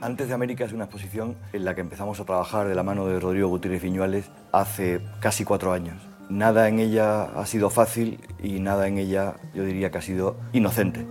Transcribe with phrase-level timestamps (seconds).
[0.00, 3.06] Antes de América es una exposición en la que empezamos a trabajar de la mano
[3.06, 6.15] de Rodrigo Gutiérrez Viñuales hace casi cuatro años.
[6.28, 10.36] Nada en ella ha sido fácil y nada en ella yo diría que ha sido
[10.52, 11.06] inocente.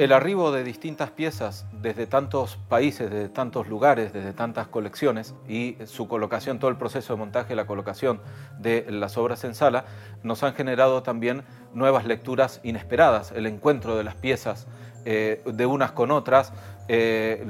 [0.00, 5.76] El arribo de distintas piezas desde tantos países, desde tantos lugares, desde tantas colecciones y
[5.84, 8.22] su colocación, todo el proceso de montaje, la colocación
[8.58, 9.84] de las obras en sala,
[10.22, 11.42] nos han generado también
[11.74, 14.68] nuevas lecturas inesperadas, el encuentro de las piezas
[15.04, 16.54] eh, de unas con otras,
[16.88, 17.44] eh,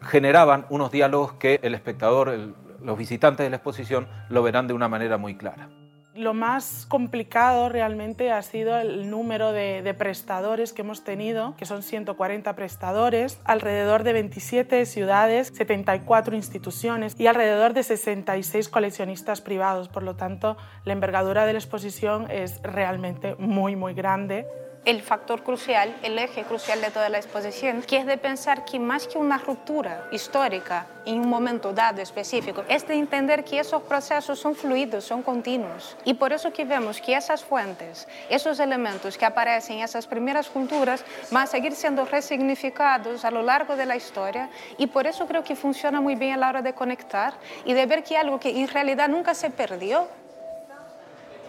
[0.00, 4.88] generaban unos diálogos que el espectador, los visitantes de la exposición, lo verán de una
[4.88, 5.68] manera muy clara.
[6.14, 11.82] Lo más complicado realmente ha sido el número de, prestadores que hemos tenido, que son
[11.82, 19.88] 140 prestadores, alrededor de 27 ciudades, 74 instituciones y alrededor de 66 coleccionistas privados.
[19.88, 24.46] Por lo tanto, la envergadura de la exposición es realmente muy, muy grande
[24.84, 28.78] el factor crucial, el eje crucial de toda la exposición, que es de pensar que
[28.78, 33.82] más que una ruptura histórica en un momento dado específico, es de entender que esos
[33.82, 35.96] procesos son fluidos, son continuos.
[36.04, 40.48] Y por eso que vemos que esas fuentes, esos elementos que aparecen en esas primeras
[40.48, 45.26] culturas, van a seguir siendo resignificados a lo largo de la historia y por eso
[45.26, 48.38] creo que funciona muy bien a la hora de conectar y de ver que algo
[48.38, 50.08] que en realidad nunca se perdió,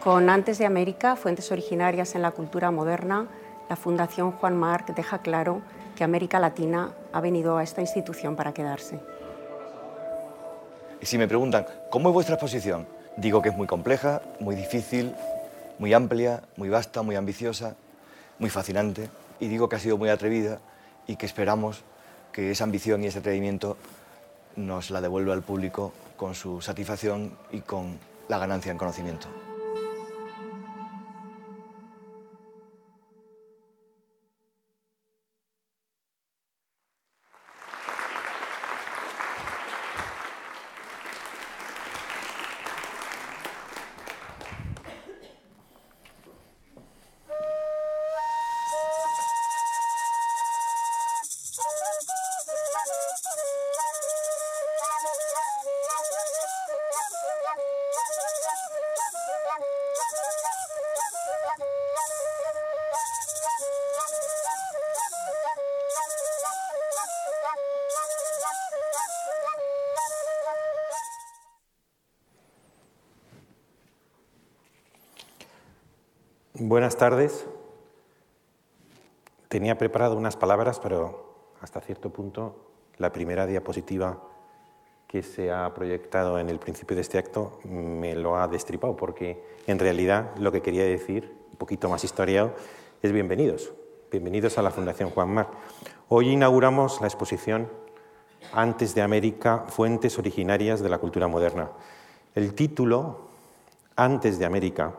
[0.06, 3.25] con Antes de América, Fuentes Originarias en la Cultura Moderna,
[3.67, 5.64] la Fundación Juan Marc deja claro
[5.95, 9.00] que América Latina ha venido a esta institución para quedarse.
[11.02, 12.86] Y si me preguntan, ¿cómo es vuestra exposición?
[13.17, 15.16] Digo que es muy compleja, muy difícil,
[15.80, 17.76] muy amplia, muy vasta, muy ambiciosa,
[18.38, 19.09] muy fascinante.
[19.39, 20.59] Y digo que ha sido muy atrevida
[21.08, 21.81] y que esperamos
[22.31, 23.76] que esa ambición y ese atrevimiento
[24.55, 29.30] nos la devuelva al público con su satisfacción y con la ganancia en conocimiento.
[76.58, 77.45] Buenas tardes.
[79.49, 82.55] Tenía preparado unas palabras, pero hasta cierto punto
[82.95, 84.21] la primera diapositiva
[85.05, 89.43] que se ha proyectado en el principio de este acto me lo ha destripado, porque
[89.67, 92.54] en realidad lo que quería decir, un poquito más historiado,
[93.02, 93.73] es bienvenidos.
[94.10, 95.49] Bienvenidos a la Fundación Juan Mar.
[96.08, 97.70] Hoy inauguramos la exposición
[98.54, 101.72] Antes de América, Fuentes Originarias de la Cultura Moderna.
[102.33, 103.27] El título,
[103.98, 104.93] Antes de América,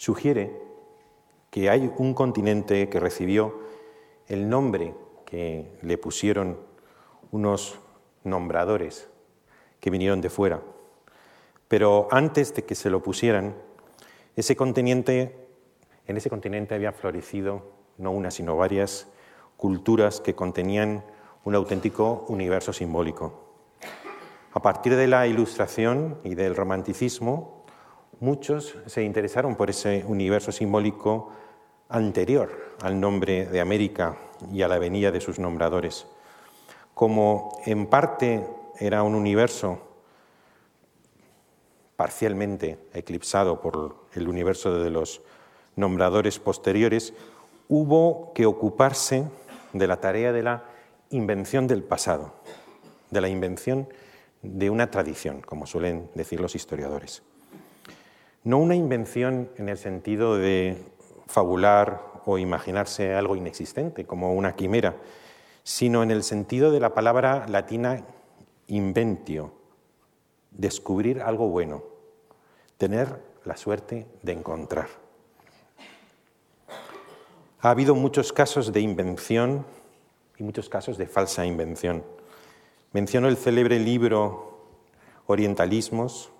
[0.00, 0.58] sugiere
[1.50, 3.60] que hay un continente que recibió
[4.28, 4.94] el nombre
[5.26, 6.58] que le pusieron
[7.32, 7.78] unos
[8.24, 9.10] nombradores
[9.78, 10.62] que vinieron de fuera.
[11.68, 13.54] Pero antes de que se lo pusieran,
[14.36, 15.36] ese continente,
[16.06, 19.06] en ese continente había florecido no una, sino varias
[19.58, 21.04] culturas que contenían
[21.44, 23.50] un auténtico universo simbólico.
[24.54, 27.59] A partir de la Ilustración y del Romanticismo,
[28.18, 31.32] muchos se interesaron por ese universo simbólico
[31.88, 34.16] anterior al nombre de América
[34.52, 36.06] y a la venida de sus nombradores.
[36.94, 38.46] Como en parte
[38.78, 39.80] era un universo
[41.96, 45.20] parcialmente eclipsado por el universo de los
[45.76, 47.12] nombradores posteriores,
[47.68, 49.24] hubo que ocuparse
[49.72, 50.64] de la tarea de la
[51.10, 52.32] invención del pasado,
[53.10, 53.88] de la invención
[54.42, 57.22] de una tradición, como suelen decir los historiadores.
[58.42, 60.82] No una invención en el sentido de
[61.26, 64.96] fabular o imaginarse algo inexistente, como una quimera,
[65.62, 68.04] sino en el sentido de la palabra latina
[68.66, 69.52] inventio,
[70.50, 71.82] descubrir algo bueno,
[72.78, 74.88] tener la suerte de encontrar.
[77.60, 79.66] Ha habido muchos casos de invención
[80.38, 82.02] y muchos casos de falsa invención.
[82.92, 84.64] Menciono el célebre libro
[85.26, 86.30] Orientalismos,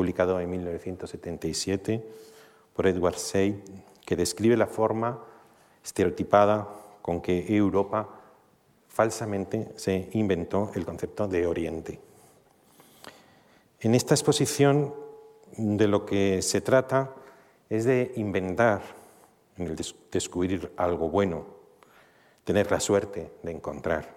[0.00, 2.02] publicado en 1977
[2.74, 3.56] por Edward Said,
[4.06, 5.22] que describe la forma
[5.84, 6.66] estereotipada
[7.02, 8.08] con que Europa
[8.88, 12.00] falsamente se inventó el concepto de Oriente.
[13.80, 14.94] En esta exposición
[15.58, 17.14] de lo que se trata
[17.68, 18.80] es de inventar,
[19.58, 19.76] en el
[20.10, 21.44] descubrir algo bueno,
[22.44, 24.14] tener la suerte de encontrar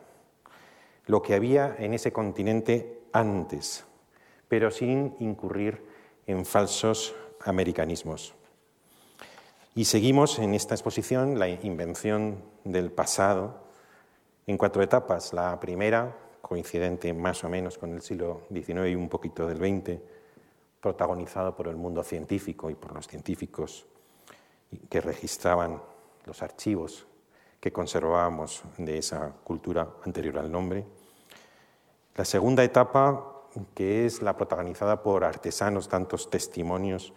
[1.08, 3.84] lo que había en ese continente antes,
[4.54, 5.84] pero sin incurrir
[6.28, 8.36] en falsos americanismos.
[9.74, 13.64] Y seguimos en esta exposición la invención del pasado
[14.46, 15.34] en cuatro etapas.
[15.34, 20.00] La primera, coincidente más o menos con el siglo XIX y un poquito del XX,
[20.80, 23.88] protagonizado por el mundo científico y por los científicos
[24.88, 25.82] que registraban
[26.26, 27.08] los archivos
[27.60, 30.86] que conservábamos de esa cultura anterior al nombre.
[32.16, 33.33] La segunda etapa,
[33.74, 37.14] que es la protagonizada por artesanos, tantos testimonios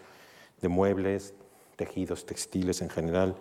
[0.60, 1.34] de muebles,
[1.76, 3.36] tejidos textiles en general,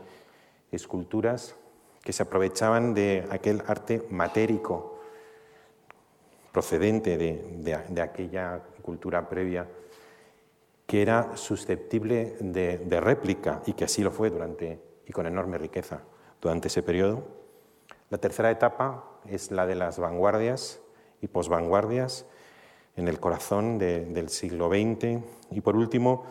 [0.72, 1.56] esculturas
[2.04, 5.00] que se aprovechaban de aquel arte matérico
[6.52, 9.68] procedente de, aquella cultura previa
[10.86, 15.58] que era susceptible de, de, réplica y que así lo fue durante y con enorme
[15.58, 16.02] riqueza
[16.40, 17.28] durante ese periodo.
[18.10, 20.80] La tercera etapa es la de las vanguardias
[21.22, 22.26] y posvanguardias
[22.96, 25.22] en el corazón del siglo XX.
[25.52, 26.26] Y por último,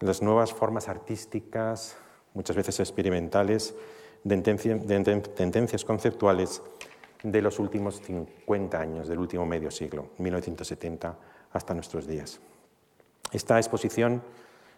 [0.00, 1.96] las nuevas formas artísticas,
[2.34, 3.74] muchas veces experimentales,
[4.24, 6.62] de, tendencias conceptuales
[7.22, 11.16] de los últimos 50 años, del último medio siglo, 1970
[11.52, 12.40] hasta nuestros días.
[13.32, 14.22] Esta exposición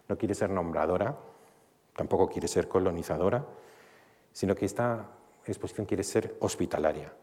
[0.07, 1.17] no quiere ser nombradora,
[1.95, 3.45] tampoco quiere ser colonizadora,
[4.31, 5.07] sino que esta
[5.45, 7.13] exposición quiere ser hospitalaria,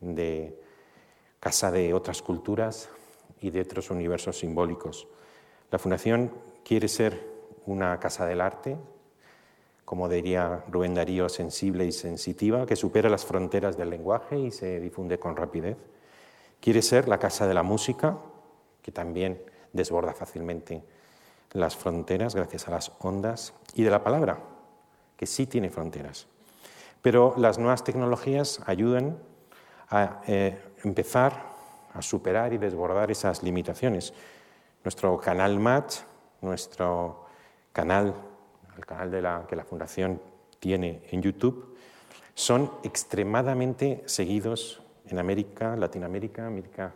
[0.00, 0.58] de
[1.40, 2.88] casa de otras culturas
[3.46, 5.06] y de otros universos simbólicos.
[5.70, 6.32] La Fundación
[6.64, 8.76] quiere ser una casa del arte,
[9.84, 14.80] como diría Rubén Darío, sensible y sensitiva, que supera las fronteras del lenguaje y se
[14.80, 15.76] difunde con rapidez.
[16.60, 18.18] Quiere ser la casa de la música,
[18.82, 19.40] que también
[19.72, 20.82] desborda fácilmente
[21.52, 24.40] las fronteras gracias a las ondas, y de la palabra,
[25.16, 26.26] que sí tiene fronteras.
[27.00, 29.16] Pero las nuevas tecnologías ayudan
[29.88, 31.55] a eh, empezar
[31.96, 34.12] a superar y desbordar esas limitaciones.
[34.84, 35.96] Nuestro canal Match,
[36.40, 37.26] nuestro
[37.72, 38.14] canal,
[38.76, 40.20] el canal de la, que la Fundación
[40.58, 41.76] tiene en YouTube,
[42.34, 46.92] son extremadamente seguidos en América, Latinoamérica, América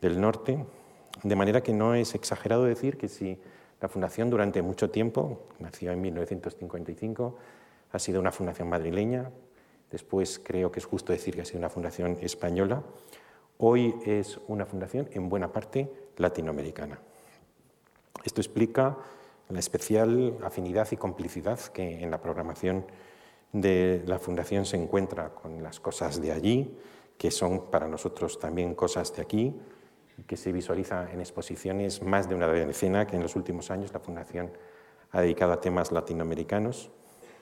[0.00, 0.64] del Norte,
[1.22, 3.38] de manera que no es exagerado decir que si
[3.80, 7.36] la Fundación durante mucho tiempo, nació en 1955,
[7.92, 9.30] ha sido una fundación madrileña,
[9.90, 12.82] después creo que es justo decir que ha sido una fundación española,
[13.58, 16.98] hoy es una fundación en buena parte latinoamericana.
[18.24, 18.96] Esto explica
[19.48, 22.86] la especial afinidad y complicidad que en la programación
[23.52, 26.78] de la fundación se encuentra con las cosas de allí,
[27.18, 29.60] que son para nosotros también cosas de aquí,
[30.26, 34.00] que se visualiza en exposiciones más de una decena que en los últimos años la
[34.00, 34.50] fundación
[35.10, 36.90] ha dedicado a temas latinoamericanos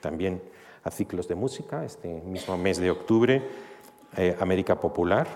[0.01, 0.43] también
[0.83, 3.43] a ciclos de música, este mismo mes de octubre,
[4.17, 5.29] eh, América Popular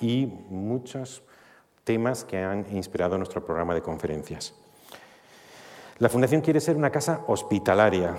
[0.00, 1.22] y muchos
[1.84, 4.54] temas que han inspirado nuestro programa de conferencias.
[5.98, 8.16] La Fundación quiere ser una casa hospitalaria,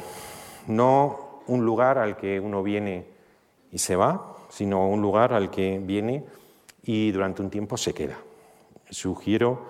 [0.68, 3.06] no un lugar al que uno viene
[3.72, 6.26] y se va, sino un lugar al que viene
[6.84, 8.18] y durante un tiempo se queda.
[8.90, 9.66] Sugiero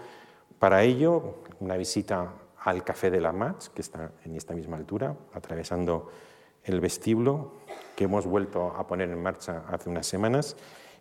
[0.59, 2.33] para ello una visita
[2.63, 6.09] al Café de la Match, que está en esta misma altura, atravesando
[6.63, 7.53] el vestíbulo,
[7.95, 10.55] que hemos vuelto a poner en marcha hace unas semanas,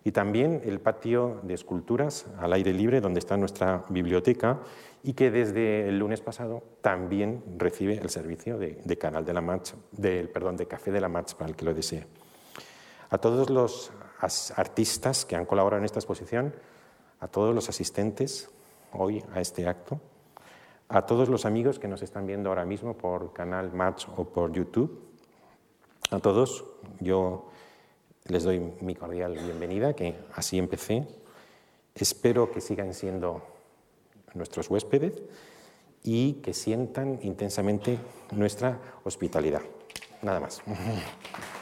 [0.05, 4.59] y también el patio de esculturas al aire libre, donde está nuestra biblioteca,
[5.01, 9.71] y que desde el lunes pasado también recibe el servicio de, canal de la Match,
[9.91, 12.05] del, perdón, de Café de la Match para el que lo desee.
[13.09, 13.91] A todos los
[14.55, 16.53] artistas que han colaborado en esta exposición,
[17.19, 18.51] a todos los asistentes
[18.93, 19.99] hoy a este acto,
[20.87, 24.51] a todos los amigos que nos están viendo ahora mismo por canal Match o por
[24.51, 25.01] YouTube.
[26.11, 26.63] A todos
[26.99, 27.49] yo
[28.27, 31.07] les doy mi cordial bienvenida, que así empecé.
[31.93, 33.41] Espero que sigan siendo
[34.33, 35.21] nuestros huéspedes
[36.03, 37.97] y que sientan intensamente
[38.31, 39.61] nuestra hospitalidad.
[40.21, 40.61] Nada más.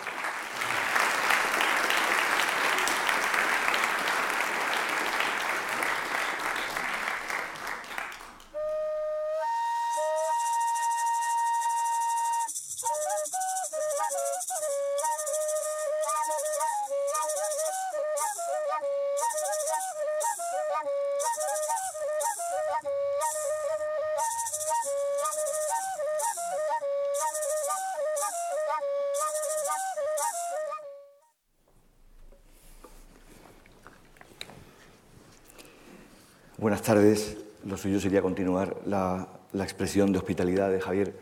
[36.64, 37.36] Buenas tardes.
[37.66, 41.14] Lo suyo sería continuar la, expresión de hospitalidad de Javier,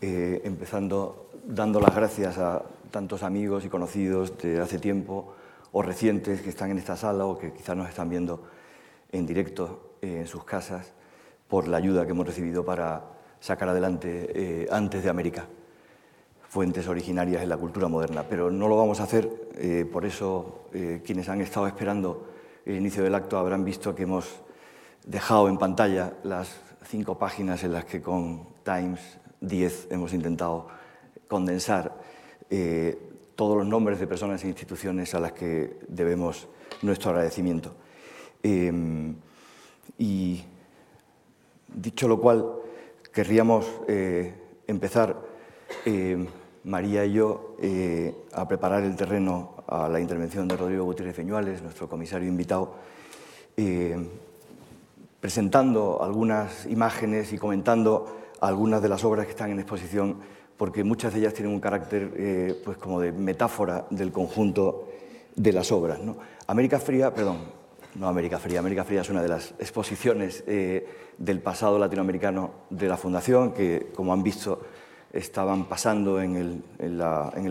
[0.00, 2.62] eh, empezando dando las gracias a
[2.92, 5.34] tantos amigos y conocidos de hace tiempo
[5.72, 8.44] o recientes que están en esta sala o que quizás nos están viendo
[9.10, 10.92] en directo eh, en sus casas
[11.48, 13.02] por la ayuda que hemos recibido para
[13.40, 15.46] sacar adelante eh, antes de América
[16.48, 18.22] fuentes originarias en la cultura moderna.
[18.22, 19.28] Pero no lo vamos a hacer,
[19.92, 20.66] por eso
[21.04, 22.28] quienes han estado esperando
[22.64, 24.42] el inicio del acto habrán visto que hemos
[25.06, 30.68] dejado en pantalla las cinco páginas en las que con Times 10 hemos intentado
[31.28, 31.94] condensar
[33.40, 36.46] todos los nombres de personas e instituciones a las que debemos
[36.82, 37.72] nuestro agradecimiento.
[38.42, 39.14] Em,
[39.96, 40.44] y
[41.68, 42.44] dicho lo cual,
[43.12, 44.34] querríamos eh,
[44.66, 45.16] empezar,
[45.86, 46.26] em,
[46.64, 51.62] María y yo, eh, a preparar el terreno a la intervención de Rodrigo Gutiérrez Feñuales,
[51.62, 52.74] nuestro comisario invitado,
[53.56, 54.06] em,
[55.20, 60.18] presentando algunas imágenes y comentando algunas de las obras que están en exposición
[60.56, 64.88] porque muchas de ellas tienen un carácter eh, pues como de metáfora del conjunto
[65.34, 65.98] de las obras.
[66.46, 67.38] América Fría, perdón,
[67.94, 70.86] no América Fría, América Fría es una de las exposiciones eh,
[71.16, 74.60] del pasado latinoamericano de la Fundación, que como han visto
[75.12, 77.00] estaban pasando en el, en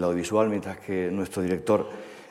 [0.04, 1.88] audiovisual mientras que nuestro director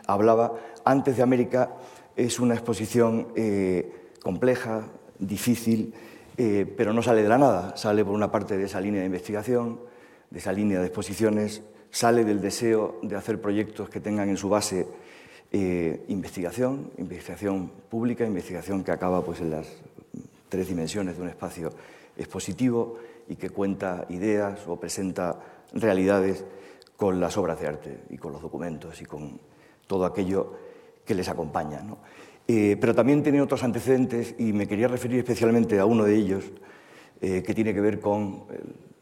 [0.07, 0.53] hablaba.
[0.85, 1.73] Antes de América
[2.17, 4.87] es una exposición eh, compleja,
[5.19, 5.93] difícil,
[6.37, 9.81] pero no sale de la nada, sale por una parte de esa línea de investigación,
[10.31, 14.49] de esa línea de exposiciones sale del deseo de hacer proyectos que tengan en su
[14.49, 14.87] base
[15.51, 19.67] eh, investigación, investigación pública, investigación que acaba pues, en las
[20.49, 21.71] tres dimensiones de un espacio
[22.17, 22.99] expositivo
[23.29, 25.39] y que cuenta ideas o presenta
[25.73, 26.45] realidades
[26.97, 29.41] con las obras de arte y con los documentos y con
[29.87, 30.55] todo aquello
[31.05, 31.83] que les acompaña.
[32.49, 36.45] Eh, pero también tiene otros antecedentes y me quería referir especialmente a uno de ellos
[37.21, 38.47] eh, que tiene que ver con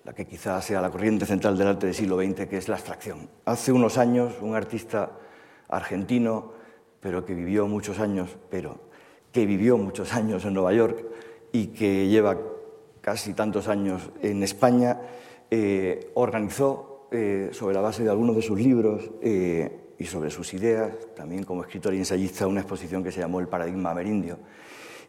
[0.04, 2.74] la que quizás sea la corriente central del arte del siglo XX, que es la
[2.74, 3.28] abstracción.
[3.44, 5.12] Hace unos años, un artista
[5.68, 6.52] argentino,
[7.00, 8.80] pero que vivió muchos años, pero
[9.32, 11.04] que vivió muchos años en Nueva York
[11.52, 12.38] y que lleva
[13.00, 15.00] casi tantos años en España,
[15.50, 20.52] eh, organizó eh, sobre la base de algunos de sus libros eh, y sobre sus
[20.54, 24.38] ideas, también como escritor y ensayista, una exposición que se llamó El paradigma amerindio,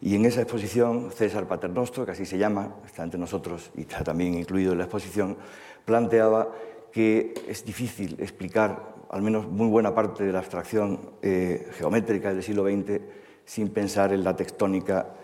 [0.00, 4.04] y en esa exposición, César Paternostro, que así se llama, está entre nosotros y está
[4.04, 5.36] también incluido en la exposición,
[5.84, 6.52] planteaba
[6.92, 12.42] que es difícil explicar al menos muy buena parte de la abstracción eh, geométrica del
[12.42, 13.00] siglo XX
[13.44, 15.14] sin pensar en la tectónica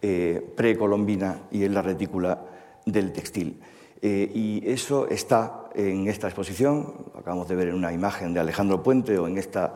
[0.00, 2.44] eh, precolombina y en la retícula
[2.84, 3.58] del textil.
[4.02, 8.82] Eh, y eso está en esta exposición, acabamos de ver en una imagen de Alejandro
[8.82, 9.74] Puente o en esta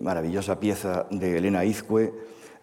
[0.00, 2.12] maravillosa pieza de Elena Izcue,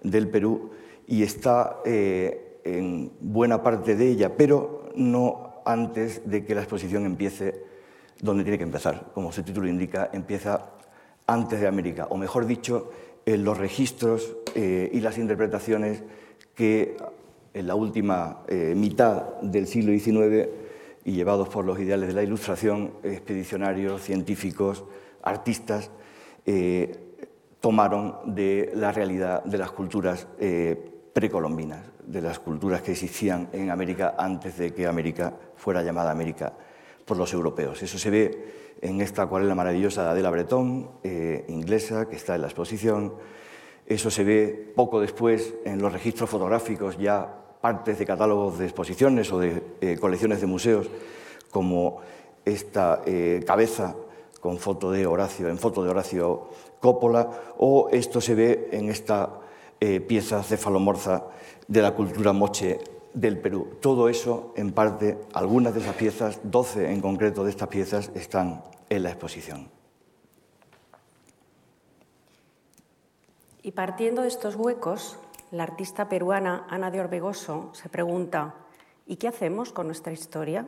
[0.03, 0.71] del Perú
[1.07, 7.05] y está eh, en buena parte de ella, pero no antes de que la exposición
[7.05, 7.63] empiece
[8.21, 9.11] donde tiene que empezar.
[9.13, 10.71] Como su título indica, empieza
[11.25, 12.91] antes de América, o mejor dicho,
[13.25, 16.03] en los registros eh, y las interpretaciones
[16.55, 16.97] que
[17.53, 20.49] en la última eh, mitad del siglo XIX
[21.05, 24.83] y llevados por los ideales de la Ilustración, expedicionarios, científicos,
[25.23, 25.91] artistas,
[27.59, 33.71] tomaron de la realidad de las culturas eh, precolombinas, de las culturas que existían en
[33.71, 36.53] América antes de que América fuera llamada América
[37.03, 37.81] por los europeos.
[37.81, 42.41] Eso se ve en esta acuarela maravillosa de Adela Breton, eh, inglesa, que está en
[42.41, 43.15] la exposición.
[43.87, 47.27] Eso se ve poco después en los registros fotográficos, ya
[47.61, 50.89] partes de catálogos de exposiciones o de eh, colecciones de museos,
[51.49, 51.99] como
[52.45, 53.01] esta
[53.45, 53.95] cabeza
[54.39, 56.47] con foto de Horacio, en foto de Horacio
[56.79, 59.41] Coppola, o esto se ve en esta
[59.79, 61.25] eh, pieza cefalomorza
[61.67, 62.79] de la cultura moche
[63.13, 63.77] del Perú.
[63.81, 68.63] Todo eso, en parte, algunas de esas piezas, 12 en concreto de estas piezas, están
[68.89, 69.76] en la exposición.
[73.67, 75.19] Y partiendo de estos huecos,
[75.51, 78.53] la artista peruana Ana de Orbegoso se pregunta,
[79.05, 80.65] ¿y qué hacemos con nuestra historia?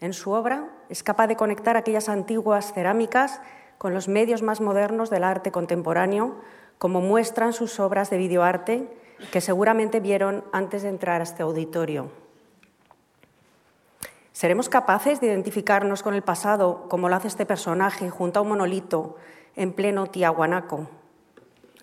[0.00, 3.40] En su obra es capaz de conectar aquellas antiguas cerámicas
[3.78, 6.36] con los medios más modernos del arte contemporáneo,
[6.78, 8.96] como muestran sus obras de videoarte
[9.32, 12.12] que seguramente vieron antes de entrar a este auditorio.
[14.30, 18.50] ¿Seremos capaces de identificarnos con el pasado como lo hace este personaje junto a un
[18.50, 19.16] monolito
[19.56, 20.97] en pleno Tiahuanaco?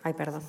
[0.06, 0.44] Ay, perdón.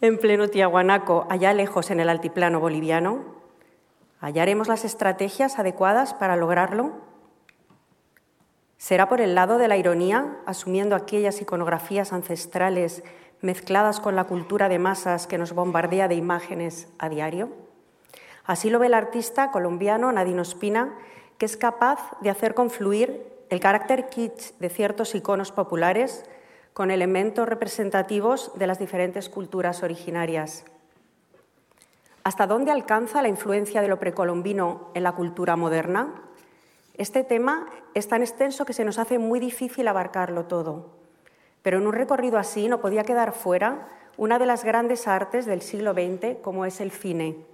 [0.00, 3.24] En pleno Tiahuanaco, allá lejos en el altiplano boliviano.
[4.20, 6.92] ¿Hallaremos las estrategias adecuadas para lograrlo?
[8.76, 13.02] ¿Será por el lado de la ironía, asumiendo aquellas iconografías ancestrales
[13.40, 17.48] mezcladas con la cultura de masas que nos bombardea de imágenes a diario?
[18.44, 20.94] Así lo ve el artista colombiano Nadino Espina,
[21.36, 26.24] que es capaz de hacer confluir el carácter kitsch de ciertos iconos populares
[26.78, 30.64] con elementos representativos de las diferentes culturas originarias.
[32.22, 36.14] ¿Hasta dónde alcanza la influencia de lo precolombino en la cultura moderna?
[36.94, 40.92] Este tema es tan extenso que se nos hace muy difícil abarcarlo todo,
[41.62, 45.62] pero en un recorrido así no podía quedar fuera una de las grandes artes del
[45.62, 47.44] siglo XX como es el cine.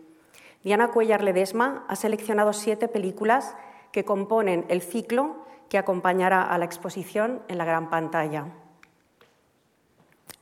[0.62, 3.56] Diana Cuellar Ledesma ha seleccionado siete películas
[3.90, 8.48] que componen el ciclo que acompañará a la exposición en la gran pantalla.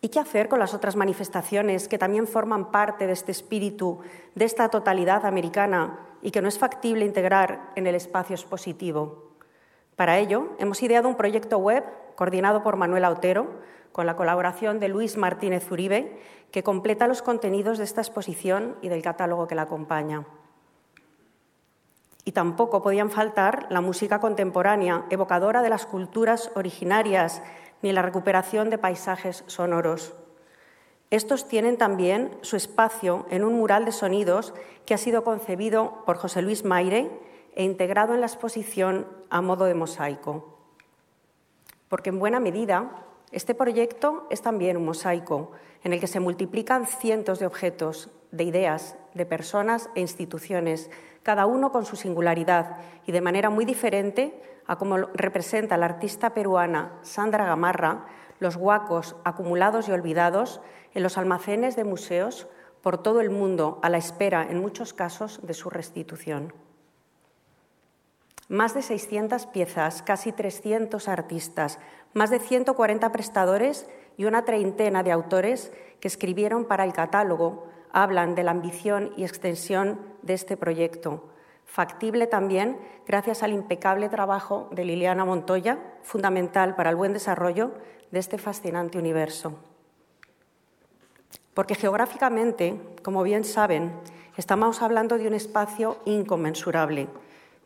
[0.04, 4.00] ¿Y qué hacer con las otras manifestaciones que también forman parte de este espíritu,
[4.35, 9.30] de esta totalidad americana y que no es factible integrar en el espacio expositivo.
[9.94, 11.85] Para ello, hemos ideado un proyecto web
[12.16, 13.61] coordinado por Manuela Otero,
[13.92, 16.18] con la colaboración de Luis Martínez Uribe,
[16.50, 20.26] que completa los contenidos de esta exposición y del catálogo que la acompaña.
[22.25, 27.42] Y tampoco podían faltar la música contemporánea, evocadora de las culturas originarias,
[27.82, 30.14] ni la recuperación de paisajes sonoros.
[31.10, 34.54] Estos tienen también su espacio en un mural de sonidos
[34.86, 37.10] que ha sido concebido por José Luis Maire
[37.54, 40.58] e integrado en la exposición a modo de mosaico.
[41.88, 45.52] Porque en buena medida este proyecto es también un mosaico
[45.84, 50.90] en el que se multiplican cientos de objetos, de ideas, de personas e instituciones,
[51.22, 56.34] cada uno con su singularidad y de manera muy diferente a como representa la artista
[56.34, 58.06] peruana Sandra Gamarra
[58.42, 60.60] los huacos acumulados y olvidados
[60.94, 62.48] en los almacenes de museos
[62.82, 66.52] por todo el mundo a la espera, en muchos casos, de su restitución.
[68.48, 71.78] Más de 600 piezas, casi 300 artistas,
[72.12, 78.35] más de 140 prestadores y una treintena de autores que escribieron para el catálogo hablan
[78.35, 81.28] de la ambición y extensión de este proyecto,
[81.65, 87.73] factible también gracias al impecable trabajo de Liliana Montoya, fundamental para el buen desarrollo
[88.11, 89.55] de este fascinante universo.
[91.55, 93.93] Porque geográficamente, como bien saben,
[94.37, 97.09] estamos hablando de un espacio inconmensurable,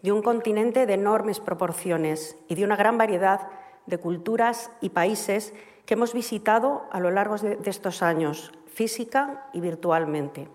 [0.03, 3.49] de un continente de enormes proporciones y de una gran variedad
[3.87, 9.61] de culturas y países que hemos visitado a lo largo de estos años, física y
[9.61, 10.49] virtualmente.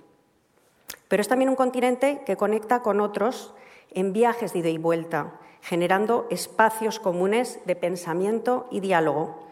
[1.07, 3.55] Pero es también un continente que conecta con otros
[3.89, 9.47] en viajes de ida y vuelta, generando espacios comunes de pensamiento y diálogo,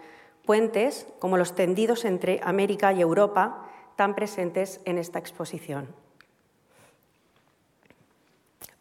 [0.45, 5.87] puentes como los tendidos entre América y Europa, tan presentes en esta exposición.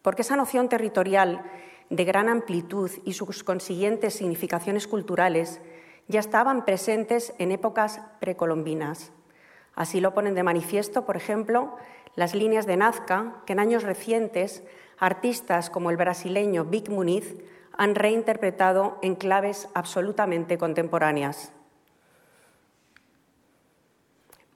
[0.03, 1.41] Porque esa noción territorial
[1.89, 5.59] de gran amplitud y sus consiguientes significaciones culturales
[6.07, 9.11] ya estaban presentes en épocas precolombinas.
[9.75, 11.75] Así lo ponen de manifiesto, por ejemplo,
[12.15, 14.63] las líneas de Nazca, que en años recientes
[14.97, 17.35] artistas como el brasileño Vic Muniz
[17.77, 21.53] han reinterpretado en claves absolutamente contemporáneas.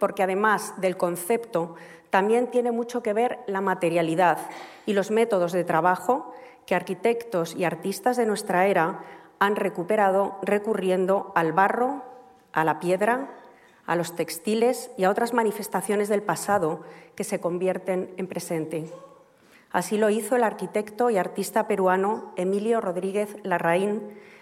[0.04, 1.76] porque además del concepto
[2.10, 4.38] también tiene mucho que ver la materialidad
[4.86, 6.34] y los métodos de trabajo
[6.66, 9.00] que arquitectos y artistas de nuestra era
[9.40, 12.04] han recuperado recurriendo al barro,
[12.52, 13.30] a la piedra,
[13.86, 16.82] a los textiles y a otras manifestaciones del pasado
[17.16, 18.92] que se convierten en presente.
[19.72, 24.02] Así lo hizo el arquitecto y artista peruano Emilio Rodríguez Larraín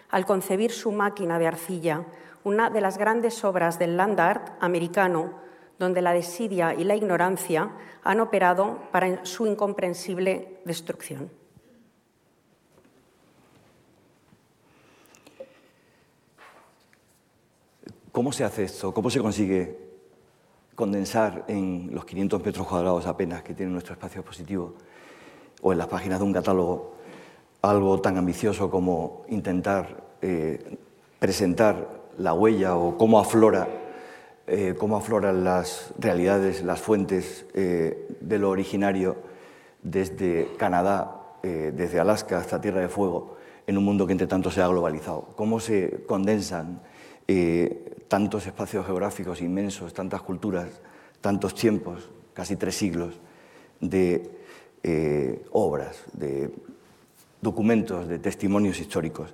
[0.09, 2.05] al concebir su máquina de arcilla,
[2.43, 5.33] una de las grandes obras del land art americano,
[5.79, 7.71] donde la desidia y la ignorancia
[8.03, 11.40] han operado para su incomprensible destrucción.
[18.11, 18.93] ¿Cómo se hace esto?
[18.93, 19.77] ¿Cómo se consigue
[20.75, 24.73] condensar en los 500 metros cuadrados apenas que tiene nuestro espacio expositivo
[25.61, 26.95] o en las páginas de un catálogo
[27.61, 30.77] algo tan ambicioso como intentar eh,
[31.19, 33.69] presentar la huella o cómo aflora
[34.47, 39.15] eh, cómo afloran las realidades, las fuentes eh, de lo originario
[39.83, 44.61] desde Canadá, desde Alaska hasta Tierra de Fuego, en un mundo que entre tanto se
[44.61, 45.29] ha globalizado.
[45.35, 46.81] Cómo se condensan
[48.11, 50.67] tantos espacios geográficos inmensos, tantas culturas,
[51.21, 53.13] tantos tiempos, casi tres siglos,
[53.79, 54.29] de
[55.51, 56.51] obras, de
[57.39, 59.33] documentos, de testimonios históricos.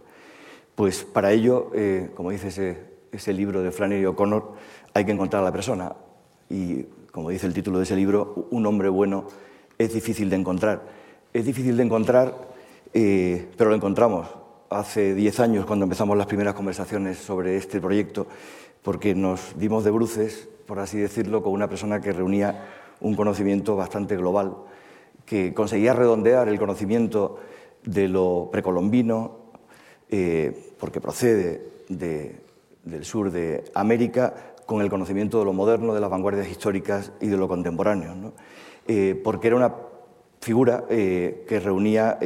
[0.75, 1.71] Pues para ello,
[2.13, 2.77] como dice ese,
[3.11, 4.53] ese libro de Flannery O'Connor,
[4.93, 5.95] hay que encontrar a la persona.
[6.47, 9.25] Y, como dice el título de ese libro, un hombre bueno
[9.79, 10.83] es difícil de encontrar.
[11.33, 12.47] Es difícil de encontrar,
[12.93, 14.27] eh, pero lo encontramos.
[14.69, 18.27] hace 10 años cuando empezamos las primeras conversaciones sobre este proyecto,
[18.87, 22.69] porque nos dimos de bruces, por así decirlo, con una persona que reunía
[23.01, 24.55] un conocimiento bastante global,
[25.25, 27.37] que conseguía redondear el conocimiento
[27.83, 29.39] de lo precolombino,
[30.09, 36.09] eh, porque procede del sur de América, con el conocimiento de lo moderno, de las
[36.09, 38.31] vanguardias históricas y de lo contemporáneo,
[38.87, 39.75] eh, porque era una
[40.39, 42.17] figura eh, que reunía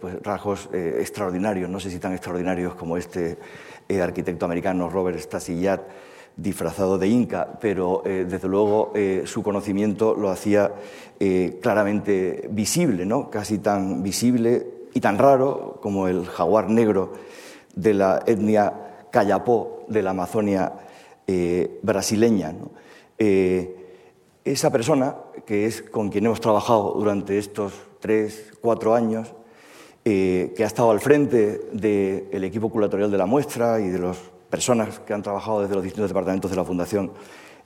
[0.00, 3.38] pues, rasgos extraordinarios, no sé si tan extraordinarios como este
[3.98, 5.80] arquitecto americano Robert Stasillat,
[6.36, 8.92] disfrazado de inca, pero desde luego
[9.24, 10.72] su conocimiento lo hacía
[11.60, 13.28] claramente visible, ¿no?
[13.28, 17.12] casi tan visible y tan raro como el jaguar negro
[17.74, 18.72] de la etnia
[19.10, 20.72] Cayapó de la Amazonia
[21.26, 22.54] eh, brasileña.
[23.18, 23.76] Eh,
[24.44, 29.34] esa persona, que es con quien hemos trabajado durante estos tres, cuatro años,
[30.04, 34.18] eh, que ha estado al frente del equipo curatorial de la muestra y de las
[34.48, 37.12] personas que han trabajado desde los distintos departamentos de la Fundación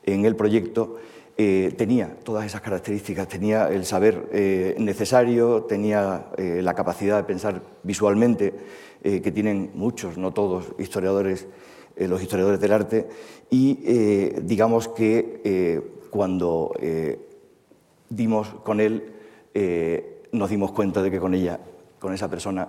[0.04, 0.96] en el proyecto,
[1.36, 4.28] tenía todas esas características, tenía el saber
[4.78, 8.52] necesario, tenía la capacidad de pensar visualmente
[9.06, 11.46] eh, que tienen muchos, no todos, historiadores,
[11.94, 13.06] eh, los historiadores del arte,
[13.50, 16.72] y eh, digamos que cuando
[18.08, 19.12] dimos con él,
[20.32, 21.60] nos dimos cuenta de que con ella,
[22.04, 22.68] con esa persona,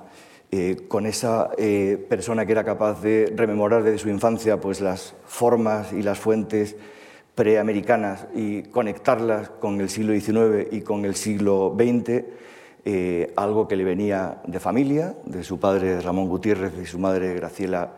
[0.87, 1.49] con esa
[2.07, 6.77] persona que era capaz de rememorar desde su infancia pues, las formas y las fuentes
[7.35, 12.23] preamericanas y conectarlas con el siglo XIX y con el siglo XX,
[12.85, 17.33] eh, algo que le venía de familia, de su padre Ramón Gutiérrez y su madre
[17.33, 17.97] Graciela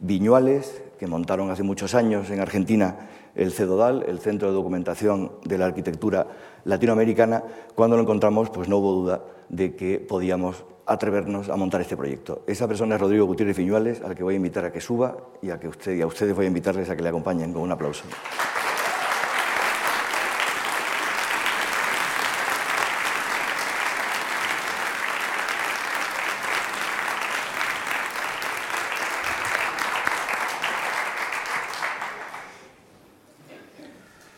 [0.00, 2.96] Viñuales, que montaron hace muchos años en Argentina
[3.34, 6.26] el CEDODAL, el Centro de Documentación de la Arquitectura
[6.64, 7.44] Latinoamericana.
[7.74, 12.42] Cuando lo encontramos, pues no hubo duda de que podíamos atrevernos a montar este proyecto.
[12.46, 15.50] Esa persona es Rodrigo Gutiérrez Viñuales, al que voy a invitar a que suba y
[15.50, 17.70] a que usted y a ustedes voy a invitarles a que le acompañen con un
[17.72, 18.04] aplauso.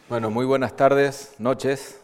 [0.09, 2.01] Bueno, muy buenas tardes, noches.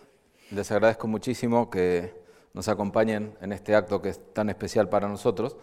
[0.53, 2.26] Les agradezco muchísimo que
[2.57, 5.57] nos acompañen en este acto que es tan especial para nosotros.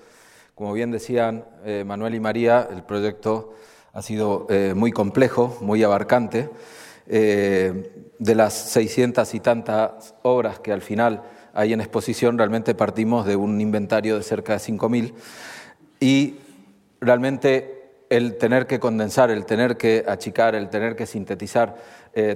[0.53, 3.55] Como bien decían eh, Manuel y María, el proyecto
[3.93, 6.51] ha sido eh, muy complejo, muy abarcante.
[7.07, 13.25] Eh, de las 600 y tantas obras que al final hay en exposición, realmente partimos
[13.25, 15.13] de un inventario de cerca de 5.000
[15.99, 16.35] y
[17.01, 21.75] realmente el tener que condensar, el tener que achicar, el tener que sintetizar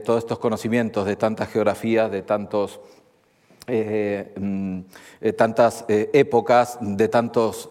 [0.03, 2.81] todos estos conocimientos de tantas geografías, de tantos,
[3.67, 4.79] eh, mm,
[5.21, 7.69] eh, tantas épocas, de tantos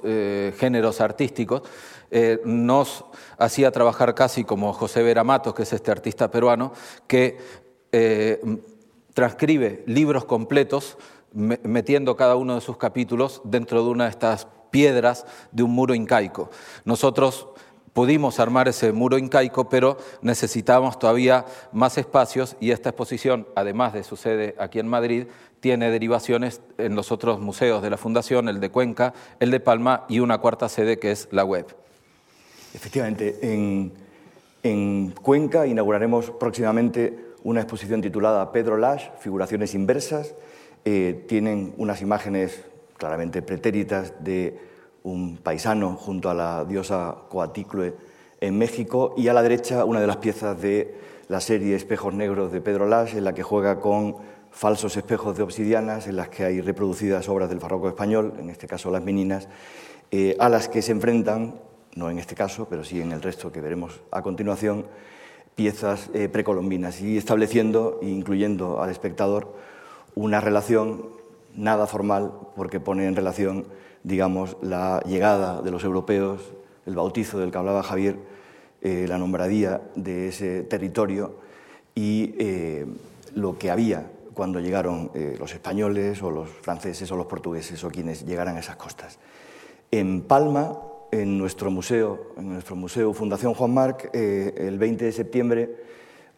[0.59, 1.62] géneros artísticos,
[2.44, 3.04] nos
[3.38, 6.72] hacía trabajar casi como José Vera Matos, que es este artista peruano,
[7.06, 7.38] que
[9.14, 10.98] transcribe libros completos
[11.32, 15.94] metiendo cada uno de sus capítulos dentro de una de estas piedras de un muro
[15.94, 16.50] incaico.
[16.85, 17.48] Nosotros
[17.96, 24.04] pudimos armar ese muro incaico, pero necesitábamos todavía más espacios y esta exposición, además de
[24.04, 25.28] su sede aquí en Madrid,
[25.61, 30.04] tiene derivaciones en los otros museos de la Fundación, el de Cuenca, el de Palma
[30.11, 31.74] y una cuarta sede que es la web.
[32.74, 40.35] Efectivamente, en, Cuenca inauguraremos próximamente una exposición titulada Pedro Lash, Figuraciones Inversas.
[40.85, 42.62] Eh, tienen unas imágenes
[42.98, 44.75] claramente pretéritas de
[45.06, 47.94] un paisano junto a la diosa Coatlicue
[48.40, 50.96] en México y a la derecha una de las piezas de
[51.28, 54.16] la serie Espejos Negros de Pedro Las, en la que juega con
[54.50, 58.66] falsos espejos de obsidianas, en las que hay reproducidas obras del barroco español, en este
[58.66, 59.48] caso las meninas,
[60.10, 61.54] eh, a las que se enfrentan,
[61.94, 64.86] no en este caso, pero sí en el resto que veremos a continuación,
[65.54, 69.54] piezas eh, precolombinas y estableciendo e incluyendo al espectador
[70.16, 71.10] una relación
[71.56, 73.66] nada formal porque pone en relación
[74.06, 76.52] digamos, la llegada de los europeos,
[76.86, 78.16] el bautizo del que hablaba Javier,
[78.80, 81.34] eh, la nombradía de ese territorio
[81.92, 82.86] y eh,
[83.34, 87.90] lo que había cuando llegaron eh, los españoles o los franceses o los portugueses o
[87.90, 89.18] quienes llegaran a esas costas.
[89.90, 90.78] En Palma,
[91.10, 95.76] en nuestro museo, en nuestro museo Fundación Juan Marc, el 20 de septiembre,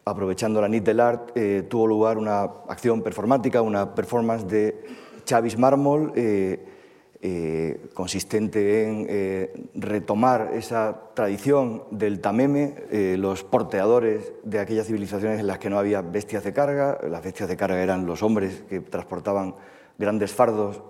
[0.06, 1.32] aprovechando la NIT del Art,
[1.68, 10.52] tuvo lugar una acción performática, una performance de Chavis Mármol, eh, consistente en eh, retomar
[10.54, 16.00] esa tradición del tameme, eh, los porteadores de aquellas civilizaciones en las que no había
[16.00, 19.54] bestias de carga, las bestias de carga eran los hombres que transportaban
[19.98, 20.80] grandes fardos